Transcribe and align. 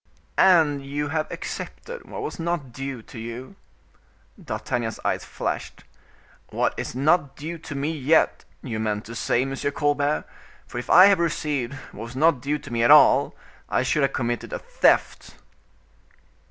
"And 0.39 0.83
you 0.83 1.09
have 1.09 1.29
accepted 1.29 2.09
what 2.09 2.23
was 2.23 2.39
not 2.39 2.71
due 2.73 3.03
to 3.03 3.19
you." 3.19 3.55
D'Artagnan's 4.43 4.99
eyes 5.05 5.23
flashed. 5.23 5.83
"What 6.49 6.73
is 6.75 6.95
not 6.95 7.35
due 7.35 7.59
to 7.59 7.75
me 7.75 7.91
yet, 7.91 8.43
you 8.63 8.79
meant 8.79 9.05
to 9.05 9.13
say, 9.13 9.43
M. 9.43 9.55
Colbert; 9.55 10.23
for 10.65 10.79
if 10.79 10.89
I 10.89 11.05
have 11.05 11.19
received 11.19 11.75
what 11.91 12.03
was 12.05 12.15
not 12.15 12.41
due 12.41 12.57
to 12.57 12.73
me 12.73 12.81
at 12.81 12.89
all, 12.89 13.35
I 13.69 13.83
should 13.83 14.01
have 14.01 14.11
committed 14.13 14.51
a 14.53 14.57
theft." 14.57 15.35